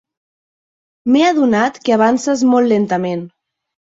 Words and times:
M'he 1.09 1.21
adonat 1.25 1.77
que 1.85 1.95
avances 1.97 2.43
molt 2.53 2.71
lentament. 2.75 3.21